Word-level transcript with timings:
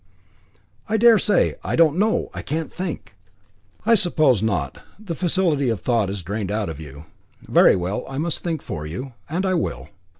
"I 0.89 0.97
dare 0.97 1.19
say. 1.19 1.57
I 1.63 1.75
don't 1.75 1.95
know. 1.95 2.31
I 2.33 2.41
can't 2.41 2.73
think." 2.73 3.13
"I 3.85 3.93
suppose 3.93 4.41
not; 4.41 4.79
the 4.97 5.13
faculty 5.13 5.69
of 5.69 5.79
thought 5.81 6.09
is 6.09 6.23
drained 6.23 6.49
out 6.49 6.69
of 6.69 6.79
you. 6.79 7.05
Very 7.43 7.75
well, 7.75 8.03
I 8.09 8.17
must 8.17 8.39
think 8.39 8.63
for 8.63 8.87
you, 8.87 9.13
and 9.29 9.45
I 9.45 9.53
will. 9.53 9.89